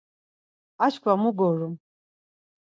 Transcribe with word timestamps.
Aşǩva 0.85 1.13
mu 1.21 1.31
gorum. 1.37 1.73